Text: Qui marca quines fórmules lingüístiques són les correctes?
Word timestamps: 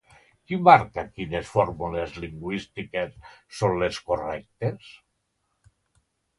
Qui 0.51 0.57
marca 0.67 1.03
quines 1.17 1.51
fórmules 1.57 2.17
lingüístiques 2.25 3.13
són 3.61 3.79
les 3.85 4.03
correctes? 4.11 4.93